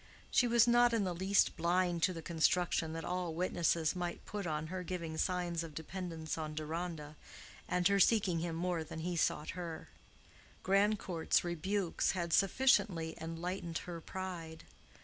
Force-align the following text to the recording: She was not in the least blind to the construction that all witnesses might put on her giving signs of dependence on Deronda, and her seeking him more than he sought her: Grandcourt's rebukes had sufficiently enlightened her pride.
She 0.31 0.47
was 0.47 0.67
not 0.67 0.93
in 0.93 1.03
the 1.03 1.13
least 1.13 1.55
blind 1.55 2.01
to 2.01 2.11
the 2.11 2.23
construction 2.23 2.93
that 2.93 3.05
all 3.05 3.35
witnesses 3.35 3.95
might 3.95 4.25
put 4.25 4.47
on 4.47 4.65
her 4.65 4.81
giving 4.81 5.15
signs 5.15 5.61
of 5.63 5.75
dependence 5.75 6.39
on 6.39 6.55
Deronda, 6.55 7.15
and 7.69 7.87
her 7.87 7.99
seeking 7.99 8.39
him 8.39 8.55
more 8.55 8.83
than 8.83 9.01
he 9.01 9.15
sought 9.15 9.51
her: 9.51 9.89
Grandcourt's 10.63 11.43
rebukes 11.43 12.13
had 12.13 12.33
sufficiently 12.33 13.13
enlightened 13.21 13.77
her 13.85 14.01
pride. 14.01 14.63